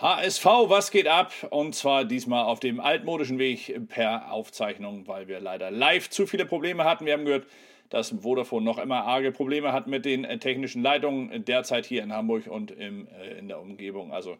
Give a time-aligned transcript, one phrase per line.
[0.00, 1.30] HSV, was geht ab?
[1.50, 6.46] Und zwar diesmal auf dem altmodischen Weg per Aufzeichnung, weil wir leider live zu viele
[6.46, 7.04] Probleme hatten.
[7.04, 7.46] Wir haben gehört,
[7.90, 12.46] dass Vodafone noch immer arge Probleme hat mit den technischen Leitungen derzeit hier in Hamburg
[12.46, 14.10] und im, äh, in der Umgebung.
[14.10, 14.38] Also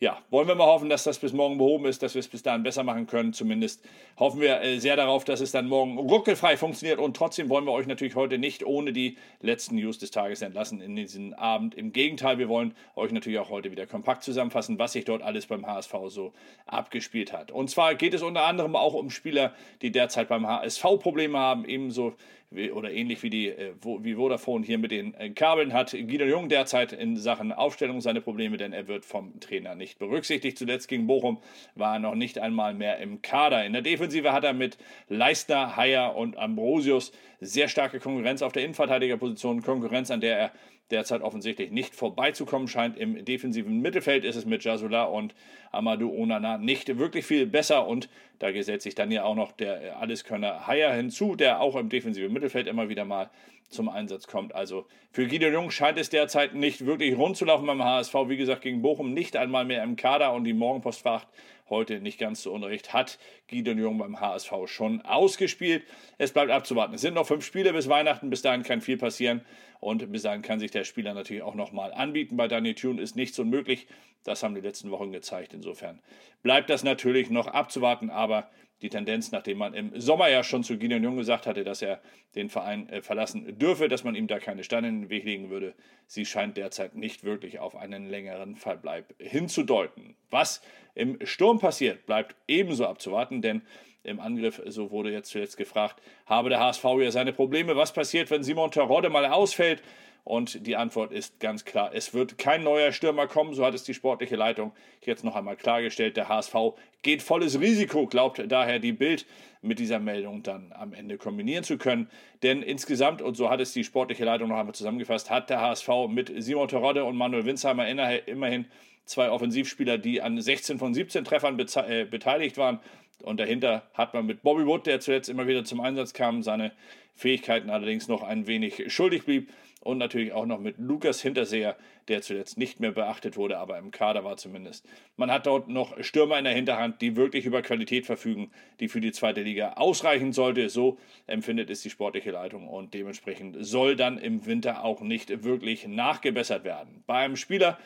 [0.00, 2.44] ja, wollen wir mal hoffen, dass das bis morgen behoben ist, dass wir es bis
[2.44, 3.32] dahin besser machen können.
[3.32, 3.84] Zumindest
[4.16, 7.00] hoffen wir äh, sehr darauf, dass es dann morgen ruckelfrei funktioniert.
[7.00, 10.80] Und trotzdem wollen wir euch natürlich heute nicht ohne die letzten News des Tages entlassen
[10.80, 11.74] in diesen Abend.
[11.74, 15.46] Im Gegenteil, wir wollen euch natürlich auch heute wieder kompakt zusammenfassen, was sich dort alles
[15.46, 16.32] beim HSV so
[16.66, 17.50] abgespielt hat.
[17.50, 19.52] Und zwar geht es unter anderem auch um Spieler,
[19.82, 22.14] die derzeit beim HSV Probleme haben, ebenso
[22.50, 26.48] oder ähnlich wie, die, äh, wie Vodafone hier mit den äh, Kabeln hat Guido Jung
[26.48, 30.58] derzeit in Sachen Aufstellung seine Probleme, denn er wird vom Trainer nicht berücksichtigt.
[30.58, 31.38] Zuletzt gegen Bochum
[31.74, 33.64] war er noch nicht einmal mehr im Kader.
[33.64, 34.76] In der Defensive hat er mit
[35.08, 40.52] Leistner, Heyer und Ambrosius sehr starke Konkurrenz auf der Innenverteidigerposition, Konkurrenz, an der er
[40.90, 42.96] derzeit offensichtlich nicht vorbeizukommen scheint.
[42.96, 45.34] Im defensiven Mittelfeld ist es mit Jasula und
[45.70, 49.98] Amadou Onana nicht wirklich viel besser und da gesetzt sich dann ja auch noch der
[49.98, 53.30] Alleskönner Haier hinzu, der auch im defensiven Mittelfeld immer wieder mal
[53.68, 54.54] zum Einsatz kommt.
[54.54, 58.14] Also für Guido Jung scheint es derzeit nicht wirklich rund zu laufen beim HSV.
[58.26, 61.28] Wie gesagt, gegen Bochum nicht einmal mehr im Kader und die Morgenpost fragt
[61.68, 65.84] heute nicht ganz zu Unrecht, hat Guido Jung beim HSV schon ausgespielt.
[66.16, 66.94] Es bleibt abzuwarten.
[66.94, 69.44] Es sind noch fünf Spiele bis Weihnachten, bis dahin kann viel passieren
[69.80, 72.36] und bis dahin kann sich der Spieler natürlich auch nochmal anbieten.
[72.36, 73.86] Bei Daniel Thune ist nichts unmöglich.
[74.24, 75.54] Das haben die letzten Wochen gezeigt.
[75.54, 76.00] Insofern
[76.42, 78.48] bleibt das natürlich noch abzuwarten, aber
[78.82, 82.00] die Tendenz, nachdem man im Sommer ja schon zu Gideon Jung gesagt hatte, dass er
[82.34, 85.50] den Verein äh, verlassen dürfe, dass man ihm da keine Steine in den Weg legen
[85.50, 85.74] würde,
[86.06, 90.14] sie scheint derzeit nicht wirklich auf einen längeren Verbleib hinzudeuten.
[90.30, 90.62] Was
[90.94, 93.62] im Sturm passiert, bleibt ebenso abzuwarten, denn
[94.04, 97.76] im Angriff, so wurde jetzt zuletzt gefragt, habe der HSV ja seine Probleme.
[97.76, 99.82] Was passiert, wenn Simon Terodde mal ausfällt?
[100.24, 103.84] Und die Antwort ist ganz klar, es wird kein neuer Stürmer kommen, so hat es
[103.84, 106.16] die sportliche Leitung jetzt noch einmal klargestellt.
[106.16, 106.54] Der HSV
[107.02, 109.24] geht volles Risiko, glaubt daher die Bild
[109.62, 112.10] mit dieser Meldung dann am Ende kombinieren zu können.
[112.42, 115.88] Denn insgesamt, und so hat es die sportliche Leitung noch einmal zusammengefasst, hat der HSV
[116.08, 117.88] mit Simon Terodde und Manuel Winsheimer
[118.28, 118.66] immerhin
[119.04, 122.80] zwei Offensivspieler, die an 16 von 17 Treffern äh, beteiligt waren.
[123.22, 126.72] Und dahinter hat man mit Bobby Wood, der zuletzt immer wieder zum Einsatz kam, seine
[127.16, 129.50] Fähigkeiten allerdings noch ein wenig schuldig blieb.
[129.80, 131.76] Und natürlich auch noch mit Lukas Hinterseher,
[132.08, 134.84] der zuletzt nicht mehr beachtet wurde, aber im Kader war zumindest.
[135.16, 138.50] Man hat dort noch Stürmer in der Hinterhand, die wirklich über Qualität verfügen,
[138.80, 140.68] die für die zweite Liga ausreichen sollte.
[140.68, 145.86] So empfindet es die sportliche Leitung und dementsprechend soll dann im Winter auch nicht wirklich
[145.86, 147.04] nachgebessert werden.
[147.06, 147.78] Beim Spieler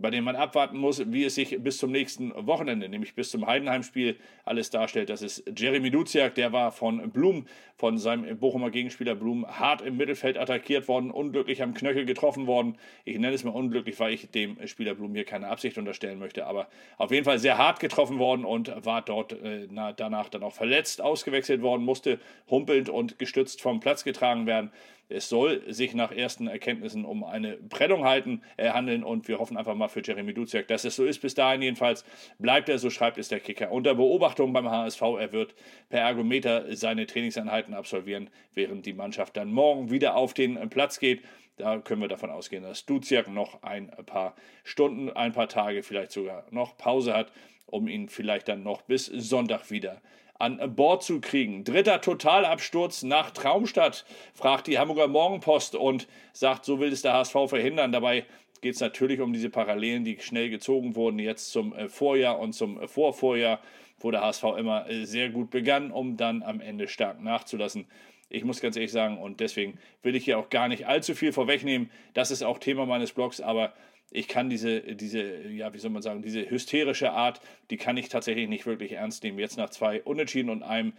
[0.00, 3.46] bei dem man abwarten muss, wie es sich bis zum nächsten Wochenende, nämlich bis zum
[3.46, 5.10] Heidenheim-Spiel, alles darstellt.
[5.10, 7.46] Das ist Jeremy Duziak, der war von Blum,
[7.76, 12.76] von seinem Bochumer Gegenspieler Blum, hart im Mittelfeld attackiert worden, unglücklich am Knöchel getroffen worden.
[13.04, 16.46] Ich nenne es mal unglücklich, weil ich dem Spieler Blum hier keine Absicht unterstellen möchte,
[16.46, 16.68] aber
[16.98, 20.52] auf jeden Fall sehr hart getroffen worden und war dort äh, na, danach dann auch
[20.52, 22.18] verletzt, ausgewechselt worden, musste
[22.48, 24.70] humpelnd und gestützt vom Platz getragen werden.
[25.10, 29.56] Es soll sich nach ersten Erkenntnissen um eine Prellung halten, äh, handeln und wir hoffen
[29.56, 31.20] einfach mal für Jeremy Duziak, dass es so ist.
[31.20, 32.04] Bis dahin jedenfalls
[32.38, 35.02] bleibt er, so schreibt es der Kicker, unter Beobachtung beim HSV.
[35.18, 35.54] Er wird
[35.88, 41.22] per Ergometer seine Trainingseinheiten absolvieren, während die Mannschaft dann morgen wieder auf den Platz geht.
[41.56, 44.34] Da können wir davon ausgehen, dass Duziak noch ein paar
[44.64, 47.32] Stunden, ein paar Tage, vielleicht sogar noch Pause hat,
[47.66, 50.00] um ihn vielleicht dann noch bis Sonntag wieder
[50.40, 51.64] an Bord zu kriegen.
[51.64, 57.36] Dritter Totalabsturz nach Traumstadt, fragt die Hamburger Morgenpost und sagt, so will es der HSV
[57.46, 57.92] verhindern.
[57.92, 58.24] Dabei
[58.62, 62.54] geht es natürlich um diese Parallelen, die schnell gezogen wurden, jetzt zum äh, Vorjahr und
[62.54, 63.60] zum Vorvorjahr,
[63.98, 67.86] wo der HSV immer äh, sehr gut begann, um dann am Ende stark nachzulassen.
[68.30, 71.32] Ich muss ganz ehrlich sagen, und deswegen will ich hier auch gar nicht allzu viel
[71.32, 71.90] vorwegnehmen.
[72.14, 73.74] Das ist auch Thema meines Blogs, aber
[74.10, 77.40] ich kann diese, diese, ja, wie soll man sagen, diese hysterische Art,
[77.70, 79.38] die kann ich tatsächlich nicht wirklich ernst nehmen.
[79.38, 80.94] Jetzt nach zwei Unentschieden und einem,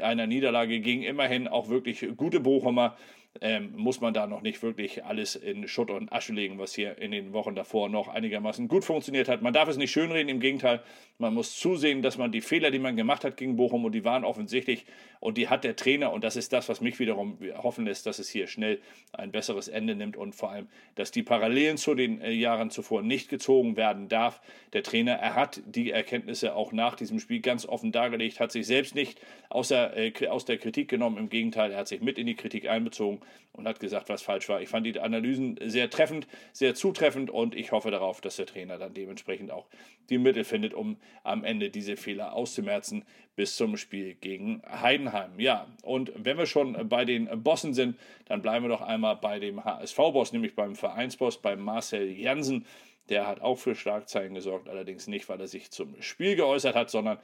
[0.00, 2.96] einer Niederlage gegen immerhin auch wirklich gute Bochumer
[3.40, 6.98] ähm, muss man da noch nicht wirklich alles in Schutt und Asche legen, was hier
[6.98, 9.42] in den Wochen davor noch einigermaßen gut funktioniert hat.
[9.42, 10.82] Man darf es nicht schönreden, im Gegenteil,
[11.18, 14.04] man muss zusehen, dass man die Fehler, die man gemacht hat gegen Bochum, und die
[14.04, 14.84] waren offensichtlich,
[15.18, 18.18] und die hat der Trainer, und das ist das, was mich wiederum hoffen lässt, dass
[18.18, 18.80] es hier schnell
[19.12, 23.02] ein besseres Ende nimmt und vor allem, dass die Parallelen zu den äh, Jahren zuvor
[23.02, 24.40] nicht gezogen werden darf.
[24.72, 28.66] Der Trainer, er hat die Erkenntnisse auch nach diesem Spiel ganz offen dargelegt, hat sich
[28.66, 32.26] selbst nicht außer, äh, aus der Kritik genommen, im Gegenteil, er hat sich mit in
[32.26, 33.20] die Kritik einbezogen
[33.52, 34.60] und hat gesagt, was falsch war.
[34.60, 38.78] Ich fand die Analysen sehr treffend, sehr zutreffend und ich hoffe darauf, dass der Trainer
[38.78, 39.66] dann dementsprechend auch
[40.10, 43.04] die Mittel findet, um am Ende diese Fehler auszumerzen
[43.36, 45.38] bis zum Spiel gegen Heidenheim.
[45.38, 49.38] Ja, und wenn wir schon bei den Bossen sind, dann bleiben wir doch einmal bei
[49.38, 52.66] dem HSV-Boss, nämlich beim Vereinsboss, beim Marcel Jansen.
[53.08, 56.90] Der hat auch für Schlagzeilen gesorgt, allerdings nicht, weil er sich zum Spiel geäußert hat,
[56.90, 57.18] sondern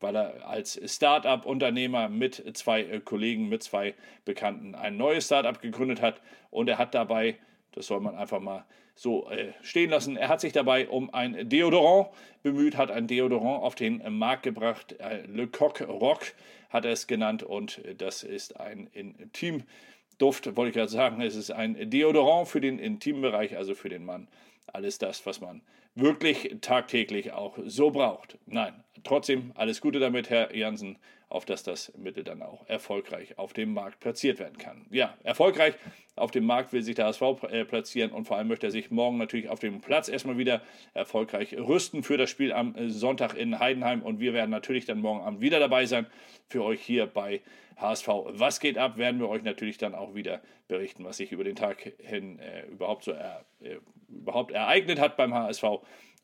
[0.00, 3.94] weil er als Start-up-Unternehmer mit zwei äh, Kollegen, mit zwei
[4.24, 6.20] Bekannten ein neues Start-up gegründet hat
[6.50, 7.36] und er hat dabei,
[7.72, 8.64] das soll man einfach mal
[8.94, 12.08] so äh, stehen lassen, er hat sich dabei um ein Deodorant
[12.42, 16.34] bemüht, hat ein Deodorant auf den Markt gebracht, äh, Le Coq Rock
[16.70, 21.50] hat er es genannt und das ist ein Intimduft, wollte ich gerade sagen, es ist
[21.50, 24.28] ein Deodorant für den Intimbereich, also für den Mann.
[24.72, 25.62] Alles das, was man
[25.94, 28.38] wirklich tagtäglich auch so braucht.
[28.46, 30.98] Nein, trotzdem alles Gute damit, Herr Jansen,
[31.28, 34.86] auf dass das Mittel dann auch erfolgreich auf dem Markt platziert werden kann.
[34.90, 35.74] Ja, erfolgreich
[36.16, 38.90] auf dem Markt will sich der HSV äh, platzieren und vor allem möchte er sich
[38.90, 40.62] morgen natürlich auf dem Platz erstmal wieder
[40.92, 45.00] erfolgreich rüsten für das Spiel am äh, Sonntag in Heidenheim und wir werden natürlich dann
[45.00, 46.06] morgen Abend wieder dabei sein
[46.48, 47.40] für euch hier bei
[47.76, 48.08] HSV.
[48.28, 51.56] Was geht ab, werden wir euch natürlich dann auch wieder berichten, was sich über den
[51.56, 55.64] Tag hin äh, überhaupt so er, äh, überhaupt ereignet hat beim HSV.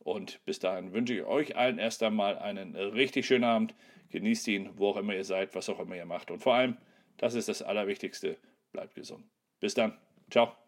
[0.01, 3.75] Und bis dahin wünsche ich euch allen erst einmal einen richtig schönen Abend.
[4.11, 6.31] Genießt ihn, wo auch immer ihr seid, was auch immer ihr macht.
[6.31, 6.77] Und vor allem,
[7.19, 8.39] das ist das Allerwichtigste,
[8.73, 9.25] bleibt gesund.
[9.61, 9.97] Bis dann.
[10.31, 10.60] Ciao.